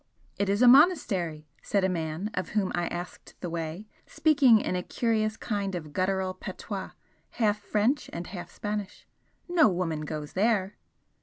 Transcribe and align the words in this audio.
"It 0.39 0.49
is 0.49 0.63
a 0.63 0.67
monastery," 0.67 1.47
said 1.61 1.83
a 1.83 1.87
man 1.87 2.31
of 2.33 2.49
whom 2.57 2.71
I 2.73 2.87
asked 2.87 3.39
the 3.39 3.51
way, 3.51 3.85
speaking 4.07 4.59
in 4.59 4.75
a 4.75 4.81
curious 4.81 5.37
kind 5.37 5.75
of 5.75 5.93
guttural 5.93 6.33
patois, 6.33 6.93
half 7.29 7.59
French 7.59 8.09
and 8.11 8.25
half 8.25 8.49
Spanish 8.49 9.05
"No 9.47 9.67
woman 9.69 10.01
goes 10.05 10.33
there." 10.33 10.75